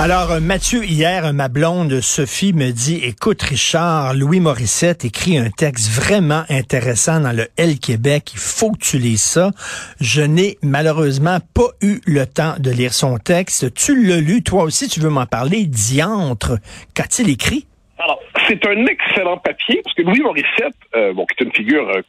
Alors, 0.00 0.32
euh, 0.32 0.40
Mathieu, 0.40 0.84
hier, 0.84 1.32
ma 1.32 1.48
blonde 1.48 2.00
Sophie 2.00 2.52
me 2.52 2.72
dit, 2.72 3.00
écoute, 3.04 3.40
Richard, 3.42 4.14
Louis 4.14 4.40
Morissette 4.40 5.04
écrit 5.04 5.38
un 5.38 5.50
texte 5.50 5.88
vraiment 5.88 6.42
intéressant 6.50 7.20
dans 7.20 7.30
le 7.30 7.46
L 7.56 7.78
Québec. 7.78 8.32
Il 8.34 8.40
faut 8.40 8.72
que 8.72 8.78
tu 8.78 8.98
lises 8.98 9.22
ça. 9.22 9.52
Je 10.00 10.20
n'ai 10.20 10.58
malheureusement 10.62 11.38
pas 11.54 11.68
eu 11.80 12.00
le 12.06 12.26
temps 12.26 12.54
de 12.58 12.72
lire 12.72 12.92
son 12.92 13.18
texte. 13.18 13.72
Tu 13.74 14.04
l'as 14.04 14.20
lu, 14.20 14.42
toi 14.42 14.64
aussi, 14.64 14.88
tu 14.88 14.98
veux 14.98 15.10
m'en 15.10 15.26
parler. 15.26 15.64
Diantre, 15.66 16.58
qu'a-t-il 16.94 17.30
écrit? 17.30 17.68
Alors, 17.98 18.18
c'est 18.48 18.66
un 18.66 18.86
excellent 18.86 19.38
papier, 19.38 19.80
parce 19.84 19.94
que 19.94 20.02
Louis 20.02 20.20
Morissette, 20.20 20.74
euh, 20.96 21.14
bon, 21.14 21.24
qui 21.24 21.44
est 21.44 21.46
une 21.46 21.54
figure 21.54 21.88
euh, 21.88 22.02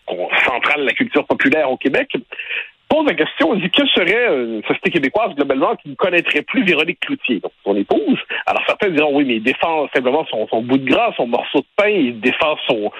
centrale 0.44 0.82
de 0.82 0.86
la 0.86 0.94
culture 0.94 1.26
populaire 1.28 1.70
au 1.70 1.78
Québec, 1.78 2.10
pose 2.88 3.06
la 3.06 3.14
question, 3.14 3.54
il 3.54 3.62
dit 3.62 3.70
quelle 3.70 3.88
serait 3.90 4.28
une 4.28 4.64
société 4.64 4.92
québécoise 4.92 5.34
globalement 5.36 5.76
qui 5.76 5.90
ne 5.90 5.96
connaîtrait 5.96 6.42
plus 6.42 6.64
Véronique 6.64 7.00
Cloutier, 7.00 7.40
donc 7.40 7.52
son 7.64 7.76
épouse. 7.76 8.20
Alors 8.46 8.64
certains 8.66 8.90
diront 8.90 9.16
oui, 9.16 9.26
mais 9.26 9.36
il 9.36 9.44
défend 9.44 9.88
simplement 9.94 10.26
son, 10.30 10.48
son 10.48 10.62
bout 10.62 10.78
de 10.78 10.90
gras, 10.90 11.14
son 11.18 11.28
morceau 11.28 11.60
de 11.60 11.66
pain, 11.76 11.90
il 11.90 12.20
défend 12.20 12.56
son, 12.68 12.92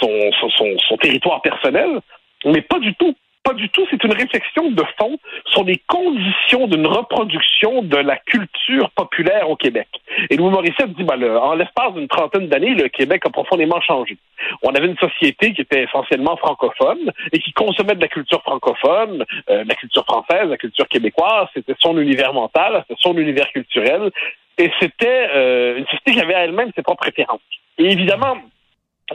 son, 0.00 0.30
son, 0.56 0.78
son 0.88 0.96
territoire 0.96 1.42
personnel, 1.42 2.00
mais 2.44 2.62
pas 2.62 2.78
du 2.78 2.94
tout. 2.94 3.14
Pas 3.42 3.54
du 3.54 3.70
tout. 3.70 3.86
C'est 3.90 4.02
une 4.04 4.12
réflexion 4.12 4.70
de 4.70 4.84
fond 4.98 5.18
sur 5.46 5.64
les 5.64 5.80
conditions 5.86 6.66
d'une 6.66 6.86
reproduction 6.86 7.82
de 7.82 7.96
la 7.96 8.16
culture 8.16 8.90
populaire 8.90 9.48
au 9.48 9.56
Québec. 9.56 9.88
Et 10.28 10.36
Louis 10.36 10.50
Morissette 10.50 10.92
dit, 10.92 11.04
ben, 11.04 11.16
le, 11.16 11.38
en 11.38 11.54
l'espace 11.54 11.94
d'une 11.94 12.08
trentaine 12.08 12.48
d'années, 12.48 12.74
le 12.74 12.88
Québec 12.88 13.22
a 13.24 13.30
profondément 13.30 13.80
changé. 13.80 14.18
On 14.62 14.74
avait 14.74 14.88
une 14.88 14.98
société 14.98 15.54
qui 15.54 15.62
était 15.62 15.84
essentiellement 15.84 16.36
francophone 16.36 17.12
et 17.32 17.38
qui 17.38 17.52
consommait 17.52 17.94
de 17.94 18.00
la 18.02 18.08
culture 18.08 18.42
francophone, 18.42 19.24
euh, 19.48 19.64
la 19.66 19.74
culture 19.74 20.04
française, 20.04 20.48
la 20.48 20.58
culture 20.58 20.88
québécoise. 20.88 21.48
C'était 21.54 21.76
son 21.78 21.98
univers 21.98 22.34
mental, 22.34 22.84
c'était 22.86 23.00
son 23.00 23.16
univers 23.16 23.50
culturel. 23.52 24.10
Et 24.58 24.70
c'était 24.78 25.28
euh, 25.34 25.78
une 25.78 25.86
société 25.86 26.12
qui 26.12 26.20
avait 26.20 26.34
elle-même 26.34 26.70
ses 26.76 26.82
propres 26.82 27.04
préférences. 27.04 27.40
Et 27.78 27.90
évidemment, 27.90 28.36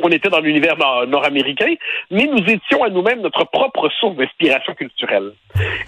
on 0.01 0.09
était 0.09 0.29
dans 0.29 0.39
l'univers 0.39 0.75
nord-américain, 1.07 1.73
mais 2.11 2.25
nous 2.25 2.43
étions 2.49 2.83
à 2.83 2.89
nous-mêmes 2.89 3.21
notre 3.21 3.45
propre 3.45 3.89
source 3.99 4.15
d'inspiration 4.15 4.73
culturelle. 4.73 5.31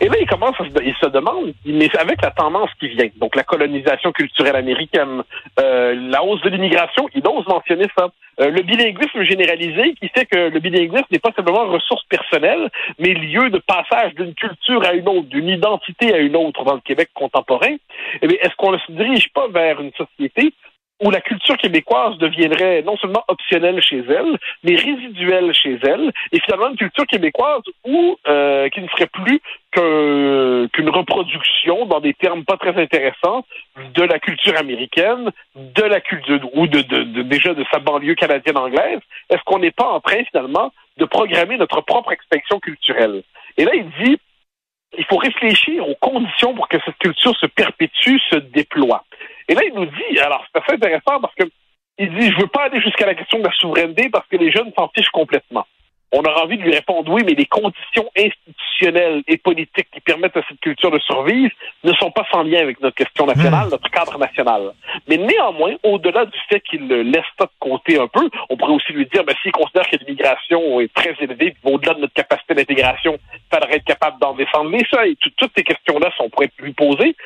Et 0.02 0.08
là, 0.08 0.16
il 0.20 0.28
commence 0.28 0.56
à 0.60 0.64
se, 0.64 0.84
il 0.84 0.96
se 0.96 1.08
demande, 1.08 1.54
mais 1.66 1.90
avec 1.98 2.22
la 2.22 2.32
tendance 2.32 2.70
qui 2.80 2.88
vient, 2.90 3.10
donc 3.18 3.36
la 3.36 3.44
colonisation 3.44 4.12
culturelle 4.12 4.56
américaine, 4.56 5.24
euh, 5.60 5.96
la 6.10 6.24
hausse 6.24 6.42
de 6.42 6.50
l'immigration, 6.50 7.08
il 7.14 7.28
ose 7.28 7.46
mentionner 7.48 7.86
ça, 7.98 8.10
euh, 8.40 8.52
le 8.52 8.62
bilinguisme 8.62 9.24
généralisé 9.24 9.96
qui 10.00 10.10
fait 10.10 10.26
que 10.26 10.50
le 10.50 10.60
bilinguisme 10.60 11.08
n'est 11.12 11.20
pas 11.20 11.32
simplement 11.36 11.66
ressource 11.66 12.04
personnelle, 12.08 12.70
mais 13.00 13.14
lieu 13.14 13.50
de 13.50 13.58
passage 13.58 14.14
d'une 14.16 14.36
culture 14.36 14.84
à 14.86 14.94
une 14.94 15.08
autre, 15.08 15.28
d'une 15.28 15.50
identité 15.50 16.14
à 16.14 16.20
une 16.20 16.36
autre 16.36 16.64
dans 16.64 16.76
le 16.76 16.82
Québec 16.82 17.10
contemporain. 17.14 17.76
Eh 18.22 18.26
est-ce 18.26 18.56
qu'on 18.56 18.72
ne 18.72 18.78
se 18.78 18.92
dirige 18.92 19.30
pas 19.34 19.48
vers 19.48 19.82
une 19.82 19.92
société 19.94 20.54
où 21.02 21.12
la 21.12 21.22
culture 21.22 21.58
québécoise 21.58 22.18
deviendrait 22.18 22.82
non 22.82 22.98
seulement 22.98 23.24
optionnelle 23.28 23.82
chez 23.82 24.04
elle, 24.10 24.38
mais 24.64 24.76
résiduelle 24.76 25.54
chez 25.54 25.78
elle, 25.84 26.12
et 26.32 26.40
finalement 26.40 26.70
une 26.70 26.78
culture 26.78 27.06
québécoise 27.06 27.62
où 27.86 28.18
euh, 28.28 28.68
qui 28.70 28.82
ne 28.82 28.88
serait 28.88 29.08
plus 29.08 29.40
qu'une 29.72 30.90
reproduction 30.90 31.86
dans 31.86 32.00
des 32.00 32.14
termes 32.16 32.46
pas 32.46 32.58
très 32.58 32.82
intéressants 32.82 33.46
de 33.94 34.04
la 34.04 34.18
culture 34.18 34.58
américaine, 34.58 35.32
de 35.56 35.84
la 35.84 36.02
culture 36.02 36.40
ou 36.54 36.68
de, 36.68 36.82
de, 36.82 37.22
déjà 37.22 37.54
de 37.54 37.64
sa 37.72 37.80
banlieue 37.80 38.16
canadienne 38.16 38.58
anglaise. 38.58 39.00
Est-ce 39.30 39.44
qu'on 39.46 39.60
n'est 39.60 39.72
pas 39.72 39.88
en 39.88 40.00
train 40.00 40.24
finalement 40.32 40.72
de 40.98 41.06
programmer 41.06 41.58
notre 41.58 41.82
propre 41.82 42.12
extinction 42.12 42.60
culturelle? 42.60 43.22
Et 43.58 43.66
là, 43.66 43.72
il 43.76 43.90
dit 44.04 44.18
il 44.98 45.06
faut 45.06 45.18
réfléchir 45.18 45.88
aux 45.88 45.96
conditions 45.96 46.56
pour 46.56 46.68
que 46.68 46.78
cette 46.86 46.98
culture 46.98 47.36
se 47.38 47.46
perpétue, 47.46 48.18
se 48.32 48.38
déploie. 48.38 49.04
Et 49.48 49.56
là, 49.56 49.62
il 49.66 49.74
nous 49.74 49.86
dit, 49.86 50.20
alors 50.20 50.44
c'est 50.52 50.62
assez 50.62 50.74
intéressant 50.74 51.20
parce 51.22 51.36
que 51.36 51.46
il 52.00 52.14
dit, 52.14 52.32
je 52.32 52.40
veux 52.40 52.48
pas 52.48 52.66
aller 52.66 52.80
jusqu'à 52.82 53.08
la 53.08 53.16
question 53.16 53.40
de 53.40 53.46
la 53.46 53.54
souveraineté 53.54 54.10
parce 54.10 54.28
que 54.28 54.38
les 54.38 54.52
jeunes 54.52 54.72
s'en 54.78 54.90
fichent 54.96 55.10
complètement. 55.10 55.66
On 56.14 56.22
aura 56.22 56.44
envie 56.44 56.58
de 56.58 56.64
lui 56.64 56.74
répondre 56.74 57.12
oui, 57.12 57.24
mais 57.26 57.34
les 57.34 57.48
conditions 57.48 58.10
institutionnelles 58.18 59.24
et 59.28 59.38
politiques 59.38 59.90
qui 59.92 60.00
permettent 60.00 60.38
à 60.38 60.42
cette 60.48 60.60
culture 60.62 60.90
de 60.90 61.00
survivre 61.00 61.52
ne 61.84 61.92
sont 61.94 62.12
pas 62.12 62.26
sans 62.32 62.44
lien 62.44 62.62
avec 62.62 62.80
notre 62.80 62.96
question 62.96 63.26
nationale, 63.26 63.68
hmm. 63.68 63.72
notre 63.72 63.90
cadre 63.90 64.18
national. 64.18 64.72
Mais 65.10 65.18
néanmoins, 65.18 65.76
au-delà 65.84 66.26
du 66.26 66.38
fait 66.48 66.62
qu'il 66.62 66.88
laisse 66.88 67.26
ça 67.38 67.46
de 67.46 67.52
côté 67.60 68.00
un 68.00 68.08
peu, 68.08 68.30
on 68.50 68.56
pourrait 68.56 68.74
aussi 68.74 68.94
lui 68.94 69.06
dire, 69.08 69.26
ben, 69.26 69.36
s'il 69.42 69.52
considère 69.52 69.90
que 69.90 69.98
l'immigration 69.98 70.80
est 70.80 70.94
très 70.94 71.14
élevée, 71.20 71.54
au-delà 71.66 71.96
de 71.96 72.02
notre 72.02 72.14
capacité 72.14 72.54
d'intégration, 72.54 73.18
il 73.34 73.40
faudrait 73.54 73.76
être 73.76 73.86
capable 73.86 74.18
d'en 74.20 74.34
défendre 74.34 74.70
les 74.70 74.86
seuils. 74.90 75.18
Toutes 75.36 75.52
ces 75.58 75.64
questions-là, 75.64 76.10
on 76.20 76.30
pourrait 76.30 76.52
lui 76.60 76.72
poser. 76.72 77.18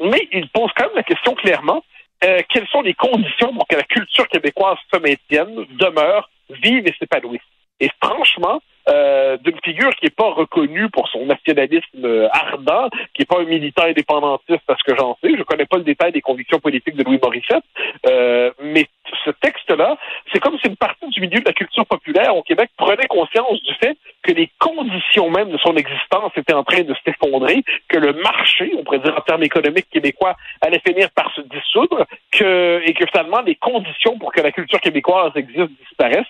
Mais 0.00 0.28
il 0.32 0.48
pose 0.48 0.70
quand 0.76 0.86
même 0.86 0.96
la 0.96 1.02
question 1.02 1.34
clairement, 1.34 1.84
euh, 2.24 2.40
quelles 2.48 2.66
sont 2.68 2.82
les 2.82 2.94
conditions 2.94 3.54
pour 3.54 3.66
que 3.66 3.76
la 3.76 3.82
culture 3.84 4.28
québécoise 4.28 4.78
se 4.92 4.98
maintienne, 4.98 5.66
demeure, 5.78 6.28
vive 6.50 6.86
et 6.86 6.94
s'épanouisse? 6.98 7.40
Et 7.80 7.90
franchement, 8.02 8.60
euh, 8.88 9.36
d'une 9.38 9.58
figure 9.62 9.94
qui 9.96 10.06
n'est 10.06 10.10
pas 10.10 10.30
reconnue 10.30 10.88
pour 10.88 11.08
son 11.08 11.26
nationalisme 11.26 12.04
euh, 12.04 12.28
ardent, 12.32 12.88
qui 13.12 13.20
n'est 13.20 13.26
pas 13.26 13.40
un 13.40 13.44
militant 13.44 13.82
indépendantiste 13.82 14.62
parce 14.66 14.82
que 14.82 14.96
j'en 14.96 15.16
sais. 15.22 15.36
Je 15.36 15.42
connais 15.42 15.66
pas 15.66 15.76
le 15.76 15.82
détail 15.84 16.12
des 16.12 16.22
convictions 16.22 16.58
politiques 16.58 16.96
de 16.96 17.04
Louis 17.04 17.18
Morissette, 17.22 17.64
euh, 18.06 18.50
mais 18.62 18.86
ce 19.24 19.30
texte-là, 19.30 19.98
c'est 20.32 20.40
comme 20.40 20.58
si 20.58 20.68
une 20.68 20.76
partie 20.76 21.06
du 21.08 21.20
milieu 21.20 21.40
de 21.40 21.44
la 21.44 21.52
culture 21.52 21.84
populaire 21.84 22.34
au 22.34 22.42
Québec 22.42 22.70
prenait 22.78 23.06
conscience 23.08 23.62
du 23.62 23.74
fait 23.74 23.96
que 24.22 24.32
les 24.32 24.50
conditions 24.58 25.30
même 25.30 25.50
de 25.50 25.58
son 25.58 25.76
existence 25.76 26.32
étaient 26.36 26.54
en 26.54 26.64
train 26.64 26.82
de 26.82 26.94
s'effondrer, 27.04 27.62
que 27.88 27.98
le 27.98 28.14
marché, 28.14 28.72
on 28.78 28.84
pourrait 28.84 29.00
dire 29.00 29.16
en 29.16 29.20
termes 29.20 29.42
économiques 29.42 29.88
québécois, 29.90 30.34
allait 30.62 30.80
finir 30.86 31.10
par 31.10 31.32
se 31.34 31.42
dissoudre, 31.42 32.06
que, 32.32 32.80
et 32.86 32.94
que 32.94 33.04
finalement 33.06 33.42
les 33.42 33.54
conditions 33.56 34.18
pour 34.18 34.32
que 34.32 34.40
la 34.40 34.52
culture 34.52 34.80
québécoise 34.80 35.32
existe 35.34 35.70
disparaissent. 35.88 36.26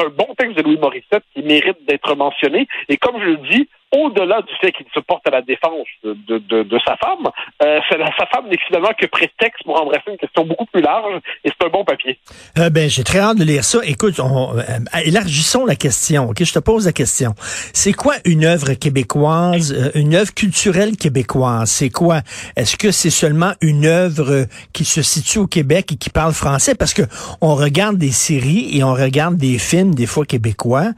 Un 0.00 0.08
bon 0.08 0.34
texte 0.34 0.56
de 0.56 0.62
Louis 0.62 0.78
Morissette 0.78 1.24
qui 1.34 1.42
mérite 1.42 1.84
d'être 1.86 2.14
mentionné. 2.14 2.66
Et 2.88 2.96
comme 2.96 3.20
je 3.20 3.26
le 3.26 3.36
dis, 3.36 3.68
au-delà 3.92 4.42
du 4.42 4.52
fait 4.60 4.72
qu'il 4.72 4.86
se 4.94 5.00
porte 5.00 5.26
à 5.26 5.30
la 5.30 5.42
défense 5.42 5.86
de, 6.04 6.14
de, 6.38 6.62
de 6.62 6.78
sa 6.86 6.96
femme, 6.96 7.28
euh, 7.62 7.80
sa 7.90 8.26
femme 8.26 8.48
n'est 8.48 8.58
finalement 8.66 8.92
que 8.98 9.06
prétexte 9.06 9.64
pour 9.64 9.80
embrasser 9.80 10.10
une 10.10 10.16
question 10.16 10.44
beaucoup 10.44 10.66
plus 10.66 10.80
large, 10.80 11.20
et 11.44 11.50
c'est 11.50 11.66
un 11.66 11.70
bon 11.70 11.84
papier. 11.84 12.18
Euh, 12.58 12.70
ben, 12.70 12.88
j'ai 12.88 13.04
très 13.04 13.18
hâte 13.18 13.38
de 13.38 13.44
lire 13.44 13.64
ça. 13.64 13.78
Écoute, 13.84 14.20
on, 14.20 14.56
euh, 14.56 14.62
élargissons 15.04 15.66
la 15.66 15.76
question. 15.76 16.28
Ok, 16.30 16.44
je 16.44 16.52
te 16.52 16.58
pose 16.58 16.86
la 16.86 16.92
question. 16.92 17.34
C'est 17.72 17.92
quoi 17.92 18.14
une 18.24 18.44
œuvre 18.44 18.74
québécoise, 18.74 19.72
euh, 19.72 19.90
une 19.94 20.14
œuvre 20.14 20.32
culturelle 20.34 20.96
québécoise? 20.96 21.70
C'est 21.70 21.90
quoi? 21.90 22.20
Est-ce 22.56 22.76
que 22.76 22.92
c'est 22.92 23.10
seulement 23.10 23.52
une 23.60 23.86
œuvre 23.86 24.46
qui 24.72 24.84
se 24.84 25.02
situe 25.02 25.38
au 25.38 25.46
Québec 25.46 25.92
et 25.92 25.96
qui 25.96 26.10
parle 26.10 26.32
français? 26.32 26.74
Parce 26.74 26.94
que 26.94 27.02
on 27.40 27.54
regarde 27.54 27.96
des 27.96 28.12
séries 28.12 28.76
et 28.76 28.84
on 28.84 28.94
regarde 28.94 29.36
des 29.36 29.58
films 29.58 29.94
des 29.94 30.06
fois 30.06 30.24
québécois, 30.24 30.92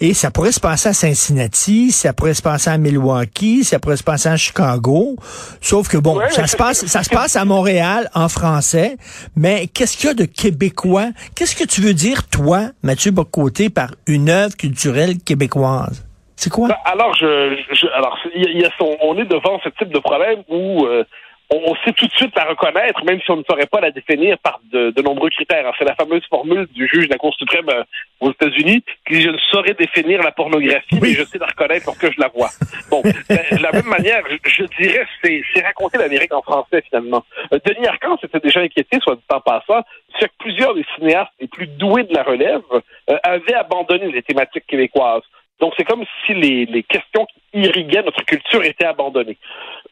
et 0.00 0.12
ça 0.12 0.30
pourrait 0.30 0.52
se 0.52 0.60
passer 0.60 0.90
à 0.90 0.92
Cincinnati, 0.92 1.90
ça 1.90 2.12
pourrait 2.12 2.33
se 2.34 2.42
passer 2.42 2.70
à 2.70 2.78
Milwaukee, 2.78 3.64
ça 3.64 3.78
pourrait 3.78 3.96
se 3.96 4.04
passer 4.04 4.28
à 4.28 4.36
Chicago. 4.36 5.16
Sauf 5.60 5.88
que 5.88 5.96
bon, 5.96 6.20
ça 6.30 6.46
se 6.46 6.56
passe, 6.56 6.86
ça 6.86 7.02
se 7.02 7.10
passe 7.10 7.36
à 7.36 7.44
Montréal 7.44 8.08
en 8.14 8.28
français. 8.28 8.96
Mais 9.36 9.66
qu'est-ce 9.68 9.96
qu'il 9.96 10.08
y 10.08 10.10
a 10.10 10.14
de 10.14 10.24
québécois? 10.24 11.08
Qu'est-ce 11.34 11.56
que 11.56 11.64
tu 11.64 11.80
veux 11.80 11.94
dire, 11.94 12.28
toi, 12.28 12.70
Mathieu 12.82 13.10
Bocoté, 13.10 13.70
par 13.70 13.90
une 14.06 14.28
œuvre 14.28 14.56
culturelle 14.56 15.18
québécoise? 15.18 16.04
C'est 16.36 16.50
quoi? 16.50 16.68
Ben, 16.68 16.76
alors, 16.84 17.14
je, 17.14 17.56
je 17.72 17.86
alors, 17.94 18.18
il 18.34 18.60
y 18.60 18.64
a 18.64 18.70
son, 18.78 18.96
on 19.02 19.16
est 19.18 19.24
devant 19.24 19.60
ce 19.62 19.68
type 19.78 19.92
de 19.92 20.00
problème 20.00 20.42
où 20.48 20.84
euh, 20.84 21.04
on 21.50 21.74
sait 21.84 21.92
tout 21.92 22.06
de 22.06 22.12
suite 22.12 22.34
la 22.36 22.44
reconnaître, 22.44 23.04
même 23.04 23.20
si 23.20 23.30
on 23.30 23.36
ne 23.36 23.42
saurait 23.44 23.66
pas 23.66 23.80
la 23.80 23.90
définir 23.90 24.38
par 24.38 24.60
de, 24.72 24.92
nombreux 25.02 25.30
critères. 25.30 25.70
C'est 25.78 25.84
la 25.84 25.94
fameuse 25.94 26.24
formule 26.28 26.66
du 26.72 26.88
juge 26.88 27.06
de 27.06 27.12
la 27.12 27.18
Cour 27.18 27.34
suprême 27.34 27.68
euh, 27.68 27.84
aux 28.20 28.30
États-Unis 28.30 28.82
qui 29.06 29.14
dit 29.14 29.22
je 29.22 29.30
ne 29.30 29.38
saurais 29.50 29.74
définir 29.74 30.22
la 30.22 30.32
pornographie, 30.32 30.98
mais 31.00 31.10
je 31.10 31.24
sais 31.24 31.38
la 31.38 31.46
reconnaître 31.46 31.84
pour 31.84 31.98
que 31.98 32.10
je 32.10 32.18
la 32.20 32.28
vois. 32.28 32.48
Bon, 32.90 33.02
ben, 33.28 33.38
de 33.52 33.62
la 33.62 33.72
même 33.72 33.86
manière, 33.86 34.22
je, 34.44 34.64
dirais, 34.80 35.06
c'est, 35.22 35.42
c'est 35.52 35.62
raconter 35.62 35.98
l'Amérique 35.98 36.32
en 36.32 36.42
français 36.42 36.82
finalement. 36.88 37.24
Euh, 37.52 37.58
Denis 37.64 37.86
Arcand 37.86 38.16
s'était 38.18 38.40
déjà 38.40 38.60
inquiété, 38.60 38.98
soit 39.02 39.16
du 39.16 39.22
temps 39.28 39.40
passant, 39.40 39.82
c'est 40.18 40.28
que 40.28 40.34
plusieurs 40.38 40.74
des 40.74 40.84
cinéastes 40.96 41.32
les 41.40 41.48
plus 41.48 41.66
doués 41.66 42.04
de 42.04 42.14
la 42.14 42.22
relève 42.22 42.62
euh, 42.72 43.16
avaient 43.22 43.54
abandonné 43.54 44.10
les 44.10 44.22
thématiques 44.22 44.66
québécoises. 44.66 45.22
Donc 45.64 45.72
c'est 45.78 45.84
comme 45.84 46.04
si 46.26 46.34
les, 46.34 46.82
questions 46.82 47.24
qui 47.24 47.60
irriguait 47.60 48.02
notre 48.02 48.22
culture 48.26 48.62
était 48.62 48.84
abandonné. 48.84 49.38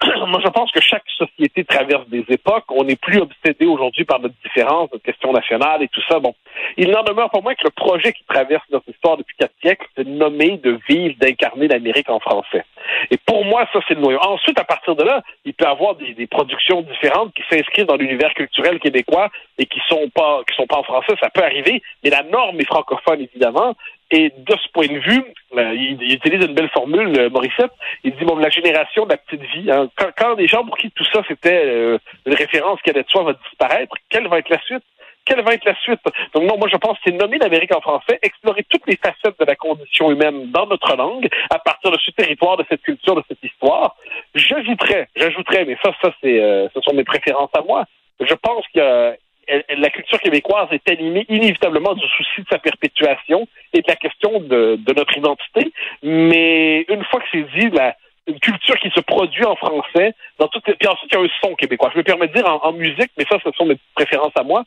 Moi, 0.04 0.38
je 0.44 0.50
pense 0.50 0.70
que 0.70 0.82
chaque 0.82 1.08
société 1.16 1.64
traverse 1.64 2.06
des 2.08 2.26
époques. 2.28 2.66
On 2.69 2.84
n'est 2.84 2.96
plus 2.96 3.19
obsédé 3.19 3.64
aujourd'hui 3.64 4.04
par 4.04 4.20
notre 4.20 4.34
différence, 4.44 4.92
notre 4.92 5.02
question 5.02 5.32
nationale 5.32 5.82
et 5.82 5.88
tout 5.88 6.02
ça. 6.10 6.19
Bon, 6.19 6.34
il 6.76 6.90
n'en 6.90 7.02
demeure 7.04 7.30
pas 7.30 7.40
moins 7.40 7.54
que 7.54 7.64
le 7.64 7.70
projet 7.70 8.12
qui 8.12 8.22
traverse 8.24 8.64
notre 8.70 8.86
histoire 8.90 9.16
depuis 9.16 9.34
quatre 9.38 9.54
siècles, 9.62 9.86
c'est 9.96 10.04
de 10.04 10.10
nommer, 10.10 10.58
de 10.58 10.78
vivre, 10.90 11.14
d'incarner 11.19 11.69
l'Amérique 11.69 12.10
en 12.10 12.20
français. 12.20 12.66
Et 13.10 13.16
pour 13.16 13.42
moi, 13.46 13.66
ça, 13.72 13.80
c'est 13.88 13.94
le 13.94 14.02
noyau. 14.02 14.19
Ensuite, 14.20 14.58
à 14.58 14.64
partir 14.64 14.94
de 14.94 15.04
là, 15.04 15.22
il 15.46 15.54
peut 15.54 15.64
y 15.64 15.69
avoir 15.69 15.94
des, 15.94 16.12
des 16.12 16.26
productions 16.26 16.82
différentes 16.82 17.32
qui 17.32 17.44
s'inscrivent 17.48 17.86
dans 17.86 17.96
l'univers 17.96 18.34
culturel 18.34 18.78
québécois 18.78 19.30
et 19.56 19.64
qui 19.64 19.80
sont 19.88 20.10
pas 20.14 20.42
qui 20.46 20.54
sont 20.54 20.66
pas 20.66 20.76
en 20.76 20.82
français. 20.82 21.14
Ça 21.19 21.30
peut 21.30 21.42
arriver, 21.42 21.80
mais 22.04 22.10
la 22.10 22.24
norme 22.24 22.60
est 22.60 22.66
francophone, 22.66 23.22
évidemment. 23.22 23.74
Et 24.14 24.30
de 24.36 24.56
ce 24.62 24.68
point 24.74 24.86
de 24.86 24.98
vue, 24.98 25.24
euh, 25.56 25.74
il, 25.74 25.96
il, 26.02 26.14
utilise 26.14 26.44
une 26.44 26.52
belle 26.52 26.68
formule, 26.68 27.18
euh, 27.18 27.30
Morissette. 27.30 27.72
Il 28.04 28.14
dit 28.14 28.24
bon, 28.24 28.36
la 28.36 28.50
génération 28.50 29.06
de 29.06 29.10
la 29.10 29.16
petite 29.16 29.42
vie. 29.54 29.70
Hein, 29.70 29.88
quand, 29.96 30.10
quand 30.16 30.46
gens 30.46 30.66
pour 30.66 30.76
qui 30.76 30.90
tout 30.90 31.04
ça 31.10 31.22
c'était 31.26 31.62
euh, 31.64 31.98
une 32.26 32.34
référence 32.34 32.80
qui 32.82 32.90
allait 32.90 33.04
de 33.04 33.08
soi 33.08 33.22
va 33.22 33.32
disparaître, 33.32 33.94
quelle 34.10 34.28
va 34.28 34.38
être 34.38 34.50
la 34.50 34.60
suite? 34.60 34.84
Quelle 35.24 35.40
va 35.40 35.54
être 35.54 35.64
la 35.64 35.74
suite? 35.76 36.00
Donc 36.34 36.44
non, 36.44 36.58
moi 36.58 36.68
je 36.70 36.76
pense 36.76 36.98
que 36.98 37.04
c'est 37.06 37.12
nommer 37.12 37.38
l'Amérique 37.38 37.74
en 37.74 37.80
français, 37.80 38.18
explorer 38.20 38.66
toutes 38.68 38.86
les 38.86 38.96
facettes 38.96 39.38
de 39.38 39.46
la 39.46 39.56
condition 39.56 40.10
humaine 40.10 40.50
dans 40.50 40.66
notre 40.66 40.94
langue, 40.94 41.28
à 41.48 41.58
partir 41.58 41.90
de 41.90 41.98
ce 41.98 42.10
territoire, 42.10 42.58
de 42.58 42.66
cette 42.68 42.82
culture, 42.82 43.14
de 43.14 43.22
cette 43.26 43.42
histoire. 43.42 43.96
J'ajouterais, 44.34 45.08
j'ajouterais, 45.16 45.64
mais 45.64 45.78
ça, 45.82 45.90
ça 46.02 46.12
c'est, 46.20 46.38
euh, 46.38 46.68
ce 46.74 46.80
sont 46.82 46.92
mes 46.92 47.04
préférences 47.04 47.50
à 47.54 47.62
moi. 47.62 47.86
Je 48.20 48.34
pense 48.34 48.66
que 48.74 49.16
la 49.48 49.90
culture 49.90 50.20
québécoise 50.20 50.68
est 50.70 50.88
animée 50.90 51.24
inévitablement 51.28 51.94
du 51.94 52.06
souci 52.08 52.42
de 52.42 52.46
sa 52.50 52.58
perpétuation 52.58 53.48
et 53.72 53.80
de 53.80 53.88
la 53.88 53.96
question 53.96 54.40
de, 54.40 54.76
de 54.76 54.92
notre 54.94 55.16
identité. 55.16 55.72
Mais 56.02 56.82
une 56.88 57.04
fois 57.04 57.20
que 57.20 57.26
c'est 57.32 57.46
dit, 57.58 57.70
la, 57.70 57.96
une 58.26 58.38
culture 58.38 58.78
qui 58.78 58.90
se 58.90 59.00
produit 59.00 59.44
en 59.44 59.56
français, 59.56 60.14
dans 60.38 60.48
toutes 60.48 60.64
puis 60.64 60.88
ensuite 60.88 61.10
il 61.12 61.19
y 61.19 61.20
a 61.20 61.24
un 61.24 61.28
son 61.42 61.54
québécois. 61.54 61.90
Je 61.92 61.98
me 61.98 62.04
permets 62.04 62.28
de 62.28 62.34
dire 62.34 62.46
en, 62.46 62.64
en 62.64 62.72
musique, 62.72 63.10
mais 63.19 63.24
ça, 63.28 63.38
ce 63.44 63.50
sont 63.52 63.66
mes 63.66 63.76
préférences 63.94 64.36
à 64.36 64.42
moi. 64.42 64.64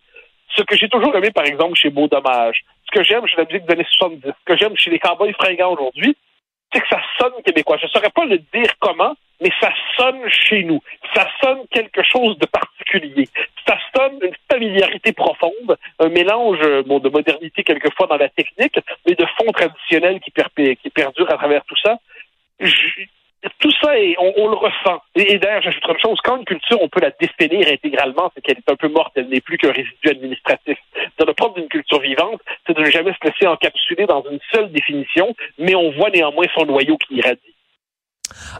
Ce 0.55 0.61
que 0.63 0.75
j'ai 0.75 0.89
toujours 0.89 1.15
aimé, 1.15 1.31
par 1.31 1.45
exemple, 1.45 1.75
chez 1.75 1.89
Beau 1.89 2.07
Dommage, 2.07 2.63
ce 2.85 2.97
que 2.97 3.03
j'aime 3.03 3.25
chez 3.27 3.37
la 3.37 3.45
musique 3.45 3.65
des 3.65 3.73
années 3.73 3.87
70, 3.97 4.21
ce 4.23 4.31
que 4.45 4.57
j'aime 4.57 4.75
chez 4.77 4.91
les 4.91 4.99
Cowboys 4.99 5.33
fringants 5.33 5.73
aujourd'hui, 5.73 6.15
c'est 6.75 6.81
que 6.81 6.87
ça 6.89 7.01
sonne 7.17 7.41
québécois. 7.43 7.77
Je 7.77 7.85
ne 7.85 7.91
saurais 7.91 8.09
pas 8.09 8.25
le 8.25 8.37
dire 8.37 8.69
comment, 8.79 9.15
mais 9.41 9.49
ça 9.61 9.71
sonne 9.95 10.29
chez 10.29 10.63
nous. 10.63 10.81
Ça 11.13 11.27
sonne 11.41 11.59
quelque 11.71 12.03
chose 12.03 12.37
de 12.37 12.45
particulier. 12.45 13.29
Ça 13.65 13.77
sonne 13.95 14.19
une 14.21 14.35
familiarité 14.51 15.13
profonde, 15.13 15.77
un 15.99 16.09
mélange 16.09 16.59
bon, 16.85 16.99
de 16.99 17.09
modernité 17.09 17.63
quelquefois 17.63 18.07
dans 18.07 18.17
la 18.17 18.29
technique, 18.29 18.77
mais 19.07 19.15
de 19.15 19.25
fond 19.37 19.51
traditionnel 19.53 20.19
qui, 20.19 20.31
qui 20.75 20.89
perdure 20.89 21.31
à 21.31 21.37
travers 21.37 21.63
tout 21.65 21.77
ça. 21.81 21.97
Tout 23.59 23.71
ça, 23.81 23.91
on, 24.17 24.47
le 24.47 24.55
ressent. 24.55 25.01
Et, 25.15 25.33
et 25.33 25.39
d'ailleurs, 25.39 25.61
j'ajouterai 25.61 25.93
une 25.93 25.99
chose, 25.99 26.17
quand 26.23 26.37
une 26.37 26.45
culture, 26.45 26.77
on 26.81 26.89
peut 26.89 27.01
la 27.01 27.11
définir 27.11 27.67
intégralement, 27.67 28.31
c'est 28.33 28.41
qu'elle 28.41 28.57
est 28.57 28.71
un 28.71 28.75
peu 28.75 28.87
morte, 28.87 29.13
elle 29.15 29.29
n'est 29.29 29.41
plus 29.41 29.57
qu'un 29.57 29.71
résidu 29.71 30.09
administratif. 30.09 30.77
Dans 31.17 31.25
le 31.25 31.33
propre 31.33 31.59
d'une 31.59 31.69
culture 31.69 31.99
vivante, 31.99 32.41
c'est 32.65 32.75
de 32.75 32.81
ne 32.81 32.89
jamais 32.89 33.11
se 33.13 33.27
laisser 33.27 33.47
encapsuler 33.47 34.05
dans 34.05 34.23
une 34.29 34.39
seule 34.53 34.71
définition, 34.71 35.35
mais 35.57 35.75
on 35.75 35.91
voit 35.91 36.09
néanmoins 36.09 36.45
son 36.55 36.65
noyau 36.65 36.97
qui 36.97 37.15
irradie. 37.15 37.54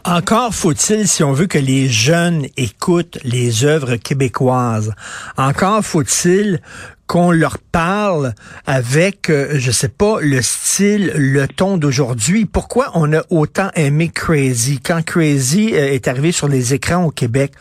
Encore 0.04 0.54
faut-il, 0.54 1.08
si 1.08 1.22
on 1.22 1.32
veut 1.32 1.46
que 1.46 1.58
les 1.58 1.88
jeunes 1.88 2.46
écoutent 2.56 3.18
les 3.24 3.64
œuvres 3.64 3.96
québécoises, 3.96 4.92
encore 5.36 5.84
faut-il 5.84 6.60
qu'on 7.06 7.30
leur 7.30 7.58
parle 7.58 8.34
avec, 8.66 9.30
euh, 9.30 9.54
je 9.54 9.70
sais 9.70 9.88
pas, 9.88 10.20
le 10.20 10.42
style, 10.42 11.12
le 11.14 11.46
ton 11.46 11.76
d'aujourd'hui. 11.78 12.46
Pourquoi 12.46 12.90
on 12.94 13.12
a 13.12 13.22
autant 13.30 13.70
aimé 13.74 14.10
Crazy? 14.12 14.80
Quand 14.80 15.04
Crazy 15.04 15.74
euh, 15.74 15.92
est 15.92 16.08
arrivé 16.08 16.32
sur 16.32 16.48
les 16.48 16.74
écrans 16.74 17.04
au 17.04 17.10
Québec, 17.10 17.52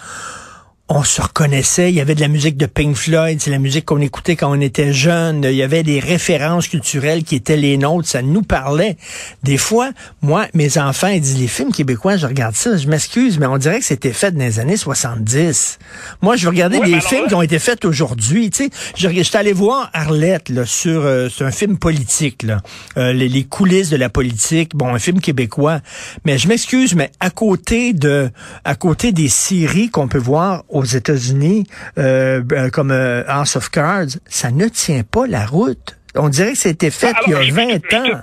on 0.87 1.03
se 1.03 1.19
reconnaissait. 1.19 1.89
Il 1.89 1.95
y 1.95 2.01
avait 2.01 2.13
de 2.13 2.21
la 2.21 2.27
musique 2.27 2.57
de 2.57 2.67
Pink 2.67 2.95
Floyd, 2.95 3.41
c'est 3.41 3.49
la 3.49 3.57
musique 3.57 3.85
qu'on 3.85 4.01
écoutait 4.01 4.35
quand 4.35 4.51
on 4.55 4.61
était 4.61 4.93
jeune. 4.93 5.43
Il 5.43 5.55
y 5.55 5.63
avait 5.63 5.81
des 5.81 5.99
références 5.99 6.67
culturelles 6.67 7.23
qui 7.23 7.35
étaient 7.35 7.57
les 7.57 7.77
nôtres. 7.77 8.07
Ça 8.07 8.21
nous 8.21 8.43
parlait. 8.43 8.95
Des 9.41 9.57
fois, 9.57 9.89
moi, 10.21 10.45
mes 10.53 10.77
enfants, 10.77 11.07
ils 11.07 11.21
disent 11.21 11.39
les 11.39 11.47
films 11.47 11.71
québécois, 11.71 12.17
je 12.17 12.27
regarde 12.27 12.53
ça, 12.55 12.77
je 12.77 12.87
m'excuse, 12.87 13.39
mais 13.39 13.47
on 13.47 13.57
dirait 13.57 13.79
que 13.79 13.85
c'était 13.85 14.13
fait 14.13 14.31
dans 14.31 14.39
les 14.39 14.59
années 14.59 14.77
70. 14.77 15.79
Moi, 16.21 16.35
je 16.35 16.47
regardais 16.47 16.77
ouais, 16.77 16.85
des 16.85 17.01
films 17.01 17.23
là... 17.23 17.27
qui 17.29 17.35
ont 17.35 17.41
été 17.41 17.57
faits 17.57 17.83
aujourd'hui. 17.83 18.51
Tu 18.51 18.65
sais, 18.65 18.69
je, 18.95 19.09
je 19.09 19.23
suis 19.23 19.37
allé 19.37 19.53
voir 19.53 19.89
Arlette 19.91 20.49
là, 20.49 20.65
sur 20.67 21.01
euh, 21.03 21.29
c'est 21.35 21.45
un 21.45 21.51
film 21.51 21.77
politique, 21.77 22.43
là, 22.43 22.61
euh, 22.97 23.11
les, 23.11 23.27
les 23.27 23.43
coulisses 23.43 23.89
de 23.89 23.97
la 23.97 24.09
politique. 24.09 24.75
Bon, 24.75 24.93
un 24.93 24.99
film 24.99 25.19
québécois. 25.19 25.79
Mais 26.25 26.37
je 26.37 26.47
m'excuse, 26.47 26.93
mais 26.93 27.11
à 27.19 27.31
côté 27.31 27.93
de, 27.93 28.29
à 28.63 28.75
côté 28.75 29.11
des 29.11 29.29
séries 29.29 29.89
qu'on 29.89 30.07
peut 30.07 30.19
voir 30.19 30.63
aux 30.75 30.83
États-Unis, 30.83 31.63
euh, 31.97 32.43
comme 32.71 32.91
euh, 32.91 33.23
House 33.27 33.55
of 33.55 33.69
Cards, 33.69 34.19
ça 34.25 34.51
ne 34.51 34.67
tient 34.67 35.03
pas 35.03 35.25
la 35.25 35.45
route. 35.45 35.97
On 36.15 36.29
dirait 36.29 36.51
que 36.51 36.57
c'était 36.57 36.91
fait 36.91 37.07
Alors, 37.07 37.23
il 37.27 37.31
y 37.31 37.51
a 37.51 37.53
20 37.53 37.67
je, 37.69 37.89
je, 37.89 38.13
ans. 38.13 38.21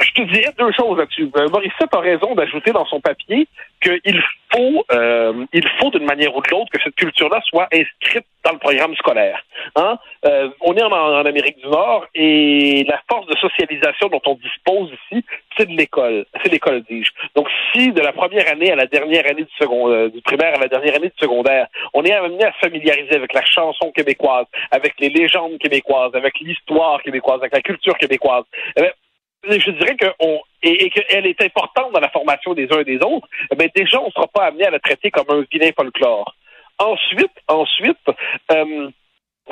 Je 0.00 0.12
te 0.12 0.22
dirais 0.22 0.52
deux 0.58 0.70
choses 0.72 0.96
là-dessus. 0.96 1.28
Euh, 1.36 1.48
Morissette 1.48 1.92
a 1.92 2.00
raison 2.00 2.34
d'ajouter 2.34 2.70
dans 2.70 2.86
son 2.86 3.00
papier 3.00 3.48
qu'il 3.82 4.22
faut, 4.52 4.84
euh, 4.92 5.44
il 5.52 5.68
faut 5.80 5.90
d'une 5.90 6.04
manière 6.04 6.34
ou 6.36 6.40
de 6.40 6.50
l'autre 6.50 6.70
que 6.72 6.80
cette 6.82 6.94
culture-là 6.94 7.40
soit 7.44 7.68
inscrite 7.72 8.24
dans 8.44 8.52
le 8.52 8.58
programme 8.58 8.94
scolaire. 8.94 9.42
Hein? 9.74 9.98
Euh, 10.24 10.50
on 10.60 10.76
est 10.76 10.82
en, 10.82 10.92
en, 10.92 11.26
Amérique 11.26 11.58
du 11.58 11.66
Nord 11.66 12.06
et 12.14 12.84
la 12.88 13.00
force 13.10 13.26
de 13.26 13.36
socialisation 13.36 14.08
dont 14.08 14.22
on 14.26 14.34
dispose 14.34 14.90
ici, 15.10 15.24
c'est 15.58 15.66
de 15.66 15.76
l'école. 15.76 16.24
C'est 16.42 16.52
l'école, 16.52 16.82
dis-je. 16.88 17.10
Donc, 17.34 17.48
si 17.72 17.92
de 17.92 18.00
la 18.00 18.12
première 18.12 18.48
année 18.50 18.70
à 18.70 18.76
la 18.76 18.86
dernière 18.86 19.24
année 19.26 19.42
du, 19.42 19.52
second, 19.58 19.90
euh, 19.90 20.08
du 20.08 20.22
primaire 20.22 20.54
à 20.54 20.60
la 20.60 20.68
dernière 20.68 20.94
année 20.94 21.08
du 21.08 21.18
secondaire, 21.18 21.66
on 21.94 22.04
est 22.04 22.12
amené 22.12 22.44
à 22.44 22.52
se 22.52 22.58
familiariser 22.58 23.16
avec 23.16 23.32
la 23.32 23.44
chanson 23.44 23.90
québécoise, 23.92 24.46
avec 24.70 24.94
les 25.00 25.08
légendes 25.08 25.58
québécoises, 25.58 26.14
avec 26.14 26.38
l'histoire 26.40 27.02
québécoise, 27.02 27.40
avec 27.40 27.52
la 27.52 27.62
culture 27.62 27.98
québécoise, 27.98 28.44
eh 28.76 28.82
bien, 28.82 28.90
je 29.58 29.70
dirais 29.70 29.96
que 29.96 30.06
on 30.20 30.40
et 30.62 30.90
qu'elle 30.90 31.26
est 31.26 31.40
importante 31.42 31.92
dans 31.92 32.00
la 32.00 32.08
formation 32.08 32.52
des 32.54 32.66
uns 32.72 32.80
et 32.80 32.84
des 32.84 32.98
autres, 32.98 33.28
mais 33.56 33.70
déjà 33.74 34.00
on 34.00 34.06
ne 34.06 34.10
sera 34.10 34.26
pas 34.26 34.46
amené 34.46 34.64
à 34.66 34.70
la 34.70 34.80
traiter 34.80 35.10
comme 35.10 35.26
un 35.30 35.44
vilain 35.50 35.70
folklore. 35.76 36.34
Ensuite, 36.80 37.32
ensuite, 37.46 37.96
euh, 38.52 38.90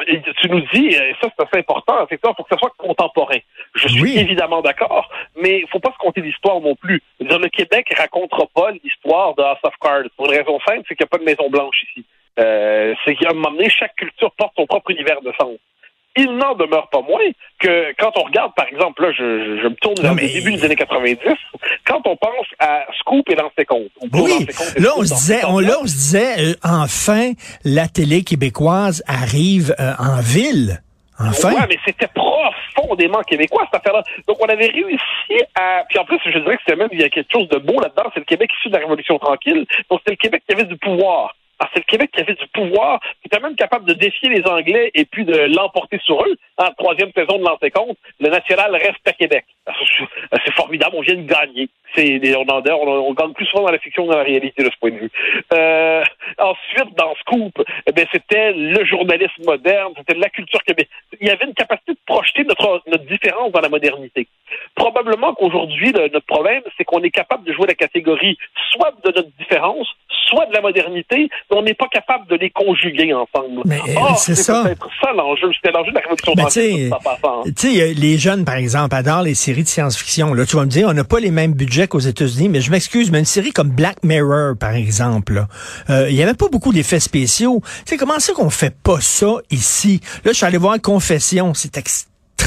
tu 0.04 0.48
nous 0.50 0.60
dis, 0.72 0.88
et 0.88 1.14
ça 1.20 1.28
c'est 1.36 1.44
assez 1.46 1.58
important, 1.58 2.04
effectivement, 2.04 2.34
il 2.34 2.36
faut 2.36 2.42
que 2.44 2.54
ça 2.54 2.58
soit 2.58 2.72
contemporain. 2.76 3.38
Je 3.74 3.88
suis 3.88 4.02
oui. 4.02 4.18
évidemment 4.18 4.62
d'accord, 4.62 5.10
mais 5.36 5.60
il 5.60 5.68
faut 5.68 5.80
pas 5.80 5.92
se 5.92 5.98
compter 5.98 6.20
l'histoire 6.20 6.60
non 6.60 6.74
plus. 6.74 7.02
Dire, 7.20 7.38
le 7.38 7.48
Québec 7.48 7.92
racontera 7.96 8.46
pas 8.54 8.70
l'histoire 8.82 9.34
de 9.34 9.42
House 9.42 9.58
of 9.62 9.74
Cards. 9.80 10.10
Pour 10.16 10.26
une 10.26 10.38
raison 10.38 10.58
simple, 10.60 10.82
c'est 10.88 10.94
qu'il 10.94 11.04
n'y 11.04 11.08
a 11.08 11.16
pas 11.16 11.18
de 11.18 11.24
Maison 11.24 11.48
Blanche 11.50 11.82
ici. 11.90 12.04
Euh, 12.38 12.94
c'est 13.04 13.14
qu'à 13.14 13.30
un 13.30 13.34
moment 13.34 13.52
donné, 13.52 13.70
chaque 13.70 13.94
culture 13.96 14.30
porte 14.32 14.52
son 14.56 14.66
propre 14.66 14.90
univers 14.90 15.20
de 15.22 15.32
sens 15.40 15.56
il 16.16 16.36
n'en 16.36 16.54
demeure 16.54 16.88
pas 16.88 17.02
moins 17.02 17.20
que 17.58 17.94
quand 17.98 18.12
on 18.16 18.24
regarde, 18.24 18.52
par 18.54 18.66
exemple, 18.66 19.02
là, 19.02 19.12
je, 19.12 19.60
je 19.62 19.68
me 19.68 19.74
tourne 19.76 19.96
vers 20.00 20.14
mais... 20.14 20.22
le 20.22 20.32
début 20.32 20.52
des 20.52 20.64
années 20.64 20.76
90, 20.76 21.18
quand 21.86 22.00
on 22.06 22.16
pense 22.16 22.46
à 22.58 22.86
Scoop 23.00 23.28
et 23.30 23.34
Lancé 23.34 23.64
Compte. 23.64 23.90
Oui, 24.12 24.46
là, 24.78 24.90
on 24.96 25.04
se 25.04 25.14
disait, 25.14 25.44
on, 25.46 25.58
là, 25.58 25.76
on 25.80 25.86
se 25.86 25.94
disait, 25.94 26.38
euh, 26.38 26.54
enfin, 26.64 27.32
la 27.64 27.88
télé 27.88 28.24
québécoise 28.24 29.02
arrive 29.06 29.74
euh, 29.78 29.92
en 29.98 30.20
ville. 30.20 30.80
Enfin. 31.18 31.54
Ouais, 31.54 31.66
mais 31.68 31.78
c'était 31.84 32.08
profondément 32.08 33.22
québécois, 33.22 33.66
cette 33.72 33.80
affaire-là. 33.80 34.02
Donc, 34.28 34.36
on 34.40 34.46
avait 34.46 34.66
réussi 34.66 35.44
à, 35.54 35.84
puis 35.88 35.98
en 35.98 36.04
plus, 36.04 36.18
je 36.24 36.38
dirais 36.38 36.56
que 36.56 36.62
c'était 36.66 36.76
même, 36.76 36.90
il 36.92 37.00
y 37.00 37.04
a 37.04 37.08
quelque 37.08 37.32
chose 37.32 37.48
de 37.48 37.58
beau 37.58 37.80
là-dedans, 37.80 38.10
c'est 38.12 38.20
le 38.20 38.26
Québec 38.26 38.50
issu 38.58 38.68
de 38.68 38.74
la 38.74 38.80
Révolution 38.80 39.18
tranquille. 39.18 39.66
Donc, 39.90 40.00
c'était 40.00 40.12
le 40.12 40.16
Québec 40.16 40.42
qui 40.46 40.54
avait 40.54 40.64
du 40.64 40.76
pouvoir. 40.76 41.34
C'est 41.72 41.80
le 41.80 41.84
Québec 41.84 42.10
qui 42.12 42.20
avait 42.20 42.34
du 42.34 42.46
pouvoir, 42.48 43.00
qui 43.22 43.28
était 43.28 43.40
même 43.40 43.56
capable 43.56 43.86
de 43.86 43.94
défier 43.94 44.28
les 44.28 44.46
Anglais 44.46 44.90
et 44.94 45.04
puis 45.04 45.24
de 45.24 45.54
l'emporter 45.56 45.98
sur 46.04 46.22
eux. 46.22 46.36
En 46.58 46.70
troisième 46.72 47.12
saison 47.12 47.38
de 47.38 47.44
lancer 47.44 47.70
compte, 47.70 47.96
le 48.20 48.28
national 48.28 48.74
reste 48.74 49.06
à 49.06 49.12
Québec. 49.12 49.44
C'est 50.44 50.54
formidable, 50.54 50.96
on 50.96 51.00
vient 51.00 51.16
de 51.16 51.26
gagner. 51.26 51.68
C'est 51.94 52.20
on, 52.36 52.44
on, 52.48 52.88
on, 53.08 53.12
gagne 53.14 53.32
plus 53.32 53.46
souvent 53.46 53.64
dans 53.64 53.72
la 53.72 53.78
fiction 53.78 54.06
que 54.06 54.12
dans 54.12 54.18
la 54.18 54.24
réalité 54.24 54.62
de 54.62 54.70
ce 54.70 54.78
point 54.78 54.90
de 54.90 54.98
vue. 54.98 55.10
Euh, 55.52 56.02
ensuite, 56.38 56.94
dans 56.96 57.14
Scoop, 57.16 57.62
eh 57.86 57.92
bien, 57.92 58.04
c'était 58.12 58.52
le 58.52 58.84
journalisme 58.84 59.44
moderne, 59.44 59.92
c'était 59.96 60.14
la 60.14 60.28
culture 60.28 60.62
québécoise. 60.62 60.92
Il 61.20 61.26
y 61.26 61.30
avait 61.30 61.46
une 61.46 61.54
capacité 61.54 61.92
de 61.92 61.98
projeter 62.06 62.44
notre, 62.44 62.82
notre 62.86 63.04
différence 63.06 63.52
dans 63.52 63.60
la 63.60 63.68
modernité. 63.68 64.28
Probablement 64.74 65.34
qu'aujourd'hui, 65.34 65.92
notre 65.92 66.26
problème, 66.26 66.62
c'est 66.76 66.84
qu'on 66.84 67.02
est 67.02 67.10
capable 67.10 67.44
de 67.44 67.52
jouer 67.52 67.66
la 67.66 67.74
catégorie 67.74 68.36
soit 68.72 68.92
de 69.04 69.12
notre 69.12 69.30
différence, 69.38 69.88
soit 70.28 70.46
de 70.46 70.52
la 70.52 70.60
modernité, 70.60 71.28
mais 71.50 71.56
on 71.56 71.62
n'est 71.62 71.74
pas 71.74 71.88
capable 71.88 72.26
de 72.28 72.36
les 72.36 72.50
conjuguer 72.50 73.12
ensemble. 73.14 73.62
Mais 73.64 73.80
oh, 73.96 74.14
c'est 74.16 74.34
ça. 74.34 74.62
peut-être 74.64 74.88
ça 75.02 75.12
l'enjeu. 75.12 75.50
C'était 75.54 75.72
l'enjeu 75.72 75.90
de 75.90 75.96
la 75.96 76.02
révolution 76.02 76.32
Tu 77.56 77.74
sais, 77.74 77.94
les 77.94 78.18
jeunes, 78.18 78.44
par 78.44 78.56
exemple, 78.56 78.94
adorent 78.94 79.22
les 79.22 79.34
séries 79.34 79.62
de 79.62 79.68
science-fiction. 79.68 80.34
Là, 80.34 80.46
tu 80.46 80.56
vas 80.56 80.64
me 80.64 80.70
dire, 80.70 80.88
on 80.88 80.92
n'a 80.92 81.04
pas 81.04 81.20
les 81.20 81.30
mêmes 81.30 81.54
budgets 81.54 81.88
qu'aux 81.88 81.98
États-Unis, 81.98 82.48
mais 82.48 82.60
je 82.60 82.70
m'excuse, 82.70 83.10
mais 83.10 83.18
une 83.18 83.24
série 83.24 83.52
comme 83.52 83.70
Black 83.70 84.02
Mirror, 84.02 84.54
par 84.58 84.74
exemple, 84.74 85.46
euh, 85.90 86.06
il 86.08 86.16
y 86.16 86.22
avait 86.22 86.34
pas 86.34 86.48
beaucoup 86.48 86.72
d'effets 86.72 87.00
spéciaux. 87.00 87.62
Tu 87.64 87.82
sais, 87.86 87.96
comment 87.96 88.18
ça 88.18 88.32
qu'on 88.32 88.50
fait 88.50 88.74
pas 88.82 89.00
ça 89.00 89.36
ici? 89.50 90.00
Là, 90.24 90.32
je 90.32 90.36
suis 90.36 90.46
allé 90.46 90.58
voir 90.58 90.80
Confession. 90.80 91.54
C'est 91.54 91.76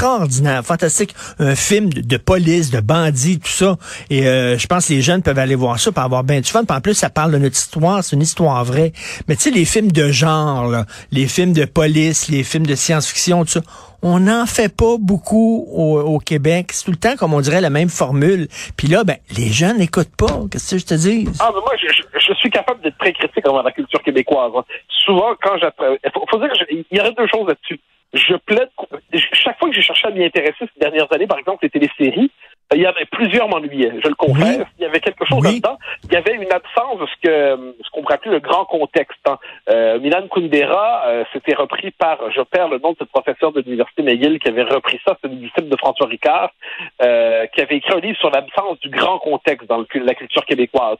extraordinaire, 0.00 0.64
fantastique. 0.64 1.14
Un 1.38 1.54
film 1.54 1.90
de, 1.90 2.16
police, 2.16 2.70
de 2.70 2.80
bandits, 2.80 3.38
tout 3.38 3.50
ça. 3.50 3.76
Et 4.08 4.26
euh, 4.26 4.56
je 4.56 4.66
pense 4.66 4.88
que 4.88 4.94
les 4.94 5.02
jeunes 5.02 5.22
peuvent 5.22 5.38
aller 5.38 5.54
voir 5.54 5.78
ça 5.78 5.92
pour 5.92 6.02
avoir 6.02 6.24
bien 6.24 6.40
du 6.40 6.50
fun. 6.50 6.64
Puis 6.64 6.74
en 6.74 6.80
plus, 6.80 6.94
ça 6.94 7.10
parle 7.10 7.32
de 7.32 7.36
notre 7.36 7.56
histoire, 7.56 8.02
c'est 8.02 8.16
une 8.16 8.22
histoire 8.22 8.64
vraie. 8.64 8.92
Mais 9.28 9.36
tu 9.36 9.42
sais, 9.42 9.50
les 9.50 9.66
films 9.66 9.92
de 9.92 10.10
genre, 10.10 10.68
là, 10.68 10.86
les 11.12 11.26
films 11.26 11.52
de 11.52 11.66
police, 11.66 12.30
les 12.30 12.44
films 12.44 12.64
de 12.66 12.76
science-fiction, 12.76 13.44
tout 13.44 13.50
ça, 13.50 13.60
on 14.00 14.20
n'en 14.20 14.46
fait 14.46 14.74
pas 14.74 14.96
beaucoup 14.98 15.66
au, 15.70 16.18
Québec. 16.18 16.70
C'est 16.72 16.86
tout 16.86 16.92
le 16.92 16.96
temps, 16.96 17.16
comme 17.16 17.34
on 17.34 17.42
dirait, 17.42 17.60
la 17.60 17.68
même 17.68 17.90
formule. 17.90 18.48
Puis 18.78 18.88
là, 18.88 19.04
ben, 19.04 19.16
les 19.36 19.48
jeunes 19.48 19.76
n'écoutent 19.76 20.16
pas. 20.16 20.40
Qu'est-ce 20.50 20.76
que 20.76 20.80
je 20.80 20.86
te 20.86 20.94
dis? 20.94 21.28
Ah, 21.40 21.50
mais 21.54 21.60
moi, 21.60 21.72
je, 21.76 22.32
suis 22.36 22.50
capable 22.50 22.80
d'être 22.80 22.96
très 22.96 23.12
critique 23.12 23.46
envers 23.46 23.64
la 23.64 23.72
culture 23.72 24.02
québécoise. 24.02 24.52
hein. 24.56 24.64
Souvent, 25.04 25.34
quand 25.42 25.58
j'apprends... 25.60 25.92
Il 26.02 26.10
faut, 26.14 26.24
faut 26.30 26.38
dire 26.38 26.48
qu'il 26.52 26.84
y 26.90 27.00
aurait 27.00 27.12
deux 27.12 27.26
choses 27.30 27.46
là-dessus. 27.46 27.78
Je 28.12 28.34
plaide... 28.34 28.68
Chaque 29.32 29.58
fois 29.58 29.68
que 29.68 29.74
j'ai 29.74 29.82
cherché 29.82 30.08
à 30.08 30.10
m'y 30.10 30.24
intéresser 30.24 30.56
ces 30.60 30.80
dernières 30.80 31.12
années, 31.12 31.26
par 31.26 31.38
exemple, 31.38 31.58
les 31.62 31.70
téléséries, 31.70 32.30
il 32.72 32.80
y 32.80 32.86
avait 32.86 33.04
plusieurs 33.06 33.48
m'ennuyaient, 33.48 33.92
je 34.00 34.08
le 34.08 34.14
confesse. 34.14 34.58
Oui. 34.58 34.64
Il 34.78 34.82
y 34.82 34.84
avait 34.84 35.00
quelque 35.00 35.24
chose 35.24 35.40
Oui. 35.44 35.54
là-dedans. 35.54 35.76
Il 36.04 36.12
y 36.12 36.16
avait 36.16 36.34
une 36.36 36.52
absence 36.52 37.00
de 37.00 37.06
ce 37.06 37.16
que 37.20 37.74
ce 37.84 37.90
qu'on 37.90 38.02
pourrait 38.02 38.14
appeler 38.14 38.30
le 38.34 38.38
grand 38.40 38.64
contexte. 38.64 39.18
hein. 39.26 39.38
Euh, 39.70 39.98
Milan 39.98 40.28
Kundera, 40.28 41.02
euh, 41.08 41.24
c'était 41.32 41.54
repris 41.54 41.90
par, 41.90 42.18
je 42.30 42.40
perds 42.42 42.68
le 42.68 42.78
nom 42.78 42.92
de 42.92 42.98
ce 43.00 43.04
professeur 43.04 43.50
de 43.50 43.60
l'université 43.60 44.04
McGill 44.04 44.38
qui 44.38 44.48
avait 44.48 44.62
repris 44.62 45.00
ça, 45.04 45.16
c'est 45.20 45.26
le 45.28 45.34
disciple 45.34 45.68
de 45.68 45.76
François 45.76 46.06
Ricard, 46.06 46.50
euh, 47.02 47.46
qui 47.48 47.60
avait 47.60 47.76
écrit 47.76 47.92
un 47.92 48.00
livre 48.00 48.18
sur 48.18 48.30
l'absence 48.30 48.78
du 48.78 48.88
grand 48.88 49.18
contexte 49.18 49.68
dans 49.68 49.78
le, 49.78 49.86
la 50.04 50.14
culture 50.14 50.44
québécoise. 50.46 50.98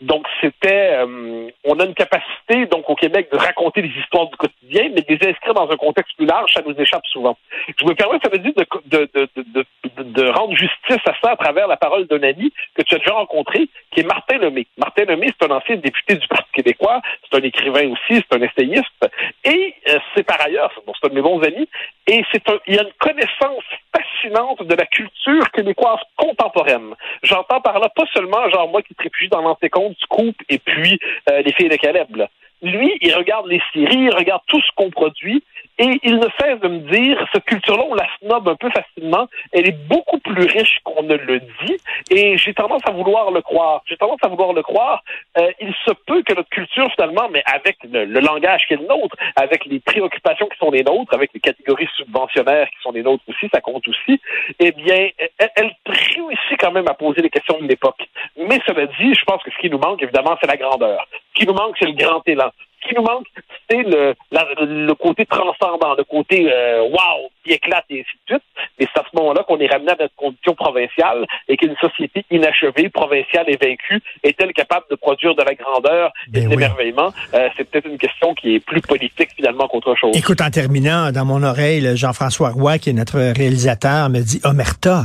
Donc 0.00 0.26
c'était, 0.40 0.96
euh, 1.04 1.48
on 1.64 1.78
a 1.78 1.84
une 1.84 1.94
capacité 1.94 2.66
donc 2.66 2.90
au 2.90 2.96
Québec 2.96 3.28
de 3.32 3.38
raconter 3.38 3.82
des 3.82 3.92
histoires 4.00 4.26
du 4.26 4.36
quotidien, 4.36 4.61
mais 4.72 5.02
de 5.02 5.06
les 5.08 5.28
inscrire 5.28 5.54
dans 5.54 5.70
un 5.70 5.76
contexte 5.76 6.16
plus 6.16 6.26
large, 6.26 6.52
ça 6.54 6.62
nous 6.66 6.74
échappe 6.78 7.06
souvent. 7.06 7.36
Je 7.78 7.84
me 7.84 7.94
permets, 7.94 8.18
ça 8.22 8.30
veut 8.30 8.38
dire 8.38 8.52
de, 8.56 8.66
de, 8.86 9.28
de, 9.36 10.02
de, 10.02 10.28
rendre 10.30 10.56
justice 10.56 11.02
à 11.06 11.14
ça 11.22 11.32
à 11.32 11.36
travers 11.36 11.66
la 11.68 11.76
parole 11.76 12.06
d'un 12.06 12.22
ami 12.22 12.52
que 12.74 12.82
tu 12.82 12.94
as 12.94 12.98
déjà 12.98 13.12
rencontré, 13.12 13.68
qui 13.90 14.00
est 14.00 14.06
Martin 14.06 14.38
Lemay. 14.38 14.66
Martin 14.78 15.04
Lemay, 15.04 15.28
c'est 15.38 15.50
un 15.50 15.54
ancien 15.54 15.76
député 15.76 16.16
du 16.16 16.26
Parti 16.26 16.50
québécois, 16.52 17.00
c'est 17.22 17.38
un 17.38 17.42
écrivain 17.42 17.90
aussi, 17.90 18.22
c'est 18.22 18.34
un 18.34 18.42
essayiste, 18.42 19.10
et 19.44 19.74
euh, 19.88 19.98
c'est 20.14 20.24
par 20.24 20.40
ailleurs, 20.40 20.72
bon, 20.86 20.92
c'est 20.98 21.06
un 21.06 21.10
de 21.10 21.14
mes 21.14 21.22
bons 21.22 21.42
amis, 21.42 21.68
et 22.06 22.24
c'est 22.32 22.48
un, 22.48 22.58
il 22.66 22.74
y 22.74 22.78
a 22.78 22.82
une 22.82 22.92
connaissance 22.98 23.64
fascinante 23.94 24.62
de 24.62 24.74
la 24.74 24.86
culture 24.86 25.50
québécoise 25.52 26.00
contemporaine. 26.16 26.94
J'entends 27.22 27.60
par 27.60 27.78
là 27.78 27.88
pas 27.94 28.04
seulement 28.14 28.48
genre 28.50 28.68
moi 28.68 28.82
qui 28.82 28.94
te 28.94 29.02
réfugie 29.02 29.28
dans 29.28 29.42
l'antécompte 29.42 29.98
du 29.98 30.06
couple 30.06 30.44
et 30.48 30.58
puis 30.58 30.98
euh, 31.30 31.42
les 31.42 31.52
filles 31.52 31.68
de 31.68 31.76
Caleb. 31.76 32.16
Là. 32.16 32.28
Lui, 32.62 32.96
il 33.00 33.14
regarde 33.14 33.46
les 33.48 33.60
séries, 33.72 34.04
il 34.04 34.14
regarde 34.14 34.42
tout 34.46 34.60
ce 34.60 34.70
qu'on 34.76 34.90
produit, 34.90 35.42
et 35.78 35.98
il 36.04 36.16
ne 36.16 36.26
cesse 36.38 36.60
de 36.60 36.68
me 36.68 36.78
dire, 36.92 37.26
cette 37.32 37.44
culture-là, 37.44 37.82
on 37.88 37.94
la 37.94 38.06
snob 38.18 38.48
un 38.48 38.54
peu 38.54 38.70
facilement, 38.70 39.26
elle 39.52 39.68
est 39.68 39.88
beaucoup 39.88 40.18
plus 40.18 40.44
riche 40.44 40.78
qu'on 40.84 41.02
ne 41.02 41.16
le 41.16 41.40
dit, 41.40 41.76
et 42.10 42.36
j'ai 42.36 42.54
tendance 42.54 42.82
à 42.84 42.92
vouloir 42.92 43.30
le 43.30 43.40
croire. 43.40 43.82
J'ai 43.86 43.96
tendance 43.96 44.20
à 44.22 44.28
vouloir 44.28 44.52
le 44.52 44.62
croire. 44.62 45.02
Euh, 45.38 45.50
il 45.60 45.74
se 45.84 45.92
peut 46.06 46.22
que 46.22 46.34
notre 46.34 46.50
culture, 46.50 46.88
finalement, 46.94 47.28
mais 47.30 47.42
avec 47.46 47.78
le, 47.90 48.04
langage 48.04 48.66
qui 48.68 48.74
est 48.74 48.76
le 48.76 48.86
nôtre, 48.86 49.16
avec 49.34 49.64
les 49.64 49.80
préoccupations 49.80 50.46
qui 50.46 50.58
sont 50.58 50.70
les 50.70 50.84
nôtres, 50.84 51.14
avec 51.14 51.30
les 51.34 51.40
catégories 51.40 51.88
subventionnaires 51.96 52.68
qui 52.68 52.80
sont 52.82 52.92
les 52.92 53.02
nôtres 53.02 53.24
aussi, 53.28 53.48
ça 53.52 53.60
compte 53.60 53.86
aussi, 53.88 54.20
eh 54.60 54.70
bien, 54.72 55.08
elle, 55.18 55.50
elle 55.56 55.72
réussit 55.86 56.60
quand 56.60 56.70
même 56.70 56.86
à 56.86 56.94
poser 56.94 57.22
les 57.22 57.30
questions 57.30 57.58
de 57.60 57.66
l'époque. 57.66 58.08
Mais 58.36 58.60
cela 58.66 58.86
dit, 58.86 59.14
je 59.14 59.24
pense 59.24 59.42
que 59.42 59.50
ce 59.50 59.58
qui 59.58 59.70
nous 59.70 59.78
manque, 59.78 60.02
évidemment, 60.02 60.36
c'est 60.40 60.46
la 60.48 60.56
grandeur. 60.56 61.08
Ce 61.34 61.40
qui 61.40 61.46
nous 61.46 61.54
manque, 61.54 61.76
c'est 61.78 61.86
le 61.86 61.92
grand 61.94 62.22
élan. 62.26 62.50
Ce 62.82 62.88
qui 62.88 62.94
nous 62.96 63.02
manque, 63.02 63.26
c'est 63.70 63.82
le, 63.84 64.12
la- 64.32 64.46
le 64.58 64.92
côté 64.94 65.24
transcendant, 65.24 65.94
le 65.96 66.02
côté 66.02 66.52
euh, 66.52 66.82
wow, 66.82 67.30
qui 67.44 67.52
éclate 67.52 67.84
et 67.90 68.00
ainsi 68.00 68.10
de 68.28 68.34
suite. 68.34 68.42
Mais 68.78 68.88
c'est 68.92 69.00
à 69.00 69.04
ce 69.08 69.16
moment-là 69.16 69.44
qu'on 69.46 69.58
est 69.60 69.68
ramené 69.68 69.92
à 69.92 69.96
notre 70.00 70.16
condition 70.16 70.54
provinciale 70.56 71.24
et 71.48 71.56
qu'une 71.56 71.76
société 71.80 72.24
inachevée, 72.32 72.88
provinciale 72.88 73.44
et 73.46 73.56
vaincue 73.56 74.02
est-elle 74.24 74.52
capable 74.52 74.86
de 74.90 74.96
produire 74.96 75.36
de 75.36 75.42
la 75.42 75.54
grandeur 75.54 76.10
et 76.26 76.30
Ben 76.32 76.42
de 76.42 76.48
oui. 76.48 76.50
l'émerveillement? 76.56 77.12
Euh, 77.34 77.48
c'est 77.56 77.70
peut-être 77.70 77.86
une 77.86 77.98
question 77.98 78.34
qui 78.34 78.56
est 78.56 78.60
plus 78.60 78.80
politique 78.80 79.30
finalement 79.36 79.68
qu'autre 79.68 79.94
chose. 79.94 80.16
Écoute, 80.16 80.40
en 80.40 80.50
terminant, 80.50 81.12
dans 81.12 81.24
mon 81.24 81.44
oreille, 81.44 81.80
le 81.80 81.94
Jean-François 81.94 82.50
Roy, 82.50 82.78
qui 82.78 82.90
est 82.90 82.94
notre 82.94 83.18
réalisateur, 83.18 84.10
me 84.10 84.20
dit 84.20 84.40
Omerta. 84.44 85.04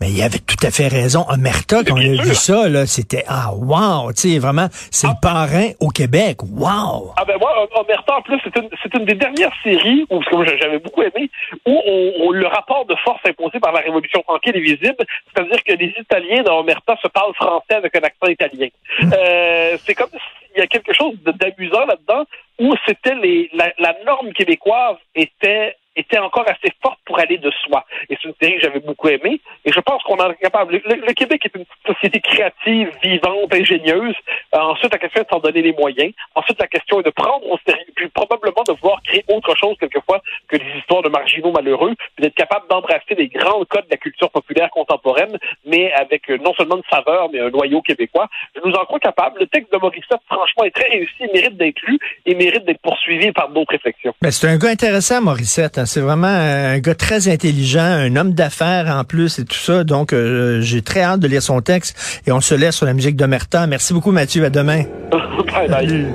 Mais 0.00 0.08
il 0.10 0.22
avait 0.22 0.38
tout 0.38 0.56
à 0.66 0.70
fait 0.70 0.88
raison. 0.88 1.26
Omerta, 1.28 1.84
quand 1.86 1.92
on 1.92 1.96
a 1.98 2.22
vu 2.22 2.34
ça, 2.34 2.68
là, 2.68 2.86
c'était 2.86 3.24
ah 3.28 3.52
wow, 3.54 4.12
tu 4.12 4.32
sais, 4.32 4.38
vraiment, 4.38 4.68
c'est 4.90 5.06
le 5.08 5.12
parrain 5.20 5.68
au 5.78 5.88
Québec. 5.88 6.38
Wow! 6.42 7.12
Ah 7.18 7.24
ben 7.26 7.36
moi, 7.38 7.50
Omerta, 7.74 8.16
en 8.16 8.22
plus, 8.22 8.40
c'est 8.42 8.56
une, 8.56 8.68
c'est 8.82 8.94
une 8.94 9.04
des 9.04 9.14
dernières 9.14 9.52
séries, 9.62 10.06
où, 10.10 10.20
que 10.20 10.56
j'avais 10.58 10.78
beaucoup 10.78 11.02
aimé, 11.02 11.30
où 11.66 11.80
on, 11.86 12.12
on- 12.26 12.30
le 12.30 12.46
rapport 12.46 12.86
de 12.86 12.94
force 13.04 13.20
imposé 13.28 13.60
par 13.60 13.72
la 13.72 13.80
Révolution 13.80 14.22
tranquille 14.22 14.56
est 14.56 14.60
visible, 14.60 14.96
c'est-à-dire 15.34 15.62
que 15.64 15.72
les 15.74 15.92
Italiens 16.00 16.42
dans 16.44 16.60
Omerta 16.60 16.96
se 17.02 17.08
parlent 17.08 17.34
français 17.34 17.74
avec 17.74 17.94
un 17.96 18.00
accent 18.00 18.26
italien. 18.28 18.68
Euh, 19.02 19.76
c'est 19.84 19.94
comme 19.94 20.08
s'il 20.10 20.58
y 20.58 20.62
a 20.62 20.66
quelque 20.66 20.94
chose 20.94 21.14
d'amusant 21.24 21.84
là-dedans, 21.86 22.24
où 22.60 22.74
c'était 22.86 23.14
les, 23.16 23.50
la, 23.52 23.72
la 23.78 23.94
norme 24.06 24.32
québécoise 24.32 24.96
était 25.14 25.76
était 25.96 26.18
encore 26.18 26.46
assez 26.48 26.72
forte 26.82 26.98
pour 27.04 27.18
aller 27.18 27.38
de 27.38 27.50
soi. 27.64 27.84
Et 28.08 28.16
c'est 28.20 28.28
une 28.28 28.34
série 28.40 28.56
que 28.56 28.62
j'avais 28.62 28.80
beaucoup 28.80 29.08
aimée. 29.08 29.40
Et 29.64 29.72
je 29.72 29.80
pense 29.80 30.02
qu'on 30.04 30.18
en 30.18 30.30
est 30.30 30.36
capable. 30.36 30.80
Le, 30.84 31.12
Québec 31.12 31.42
est 31.44 31.58
une 31.58 31.64
société 31.86 32.20
créative, 32.20 32.90
vivante, 33.02 33.52
ingénieuse. 33.52 34.14
Euh, 34.54 34.58
ensuite, 34.58 34.92
la 34.92 34.98
question 34.98 35.22
est 35.22 35.24
de 35.24 35.30
s'en 35.30 35.40
donner 35.40 35.62
les 35.62 35.72
moyens. 35.72 36.12
Ensuite, 36.34 36.60
la 36.60 36.68
question 36.68 37.00
est 37.00 37.04
de 37.04 37.10
prendre 37.10 37.46
au 37.50 37.58
sérieux, 37.66 37.84
puis 37.94 38.08
probablement 38.08 38.62
de 38.66 38.72
vouloir 38.72 39.02
créer 39.02 39.24
autre 39.28 39.54
chose 39.56 39.76
quelquefois 39.78 40.22
que 40.48 40.56
des 40.56 40.78
histoires 40.78 41.02
de 41.02 41.08
marginaux 41.08 41.52
malheureux, 41.52 41.94
puis 42.16 42.22
d'être 42.22 42.34
capable 42.34 42.68
d'embrasser 42.68 43.14
des 43.16 43.28
grands 43.28 43.64
codes 43.64 43.84
de 43.86 43.90
la 43.90 43.96
culture 43.96 44.30
populaire 44.30 44.70
contemporaine, 44.70 45.36
mais 45.66 45.92
avec 45.92 46.30
euh, 46.30 46.38
non 46.38 46.54
seulement 46.54 46.76
une 46.76 46.82
saveur, 46.90 47.28
mais 47.32 47.40
un 47.40 47.50
noyau 47.50 47.82
québécois. 47.82 48.28
Je 48.54 48.60
nous 48.64 48.74
en 48.74 48.84
crois 48.84 49.00
capable. 49.00 49.40
Le 49.40 49.46
texte 49.46 49.72
de 49.72 49.78
Morissette, 49.78 50.20
franchement, 50.26 50.64
est 50.64 50.70
très 50.74 50.88
réussi, 50.88 51.14
il 51.20 51.32
mérite 51.32 51.56
d'être 51.56 51.80
lu 51.82 51.98
et 52.26 52.34
mérite 52.34 52.64
d'être 52.64 52.80
poursuivi 52.80 53.32
par 53.32 53.48
d'autres 53.48 53.72
réflexions. 53.72 54.14
Ben, 54.22 54.30
c'est 54.30 54.48
un 54.48 54.56
gars 54.56 54.70
intéressant, 54.70 55.20
Morissette. 55.20 55.79
Hein. 55.80 55.86
C'est 55.86 56.00
vraiment 56.00 56.26
un 56.28 56.78
gars 56.78 56.94
très 56.94 57.28
intelligent, 57.28 57.80
un 57.80 58.14
homme 58.16 58.32
d'affaires 58.32 58.94
en 58.94 59.04
plus 59.04 59.38
et 59.38 59.44
tout 59.44 59.56
ça. 59.56 59.84
Donc, 59.84 60.12
euh, 60.12 60.60
j'ai 60.60 60.82
très 60.82 61.02
hâte 61.02 61.20
de 61.20 61.28
lire 61.28 61.42
son 61.42 61.60
texte 61.60 62.22
et 62.26 62.32
on 62.32 62.40
se 62.40 62.54
laisse 62.54 62.76
sur 62.76 62.86
la 62.86 62.94
musique 62.94 63.16
d'Omerta. 63.16 63.66
Merci 63.66 63.92
beaucoup, 63.92 64.12
Mathieu. 64.12 64.44
À 64.44 64.50
demain. 64.50 64.82
bye 65.12 65.68
bye. 65.68 65.88
Salut. 65.88 66.06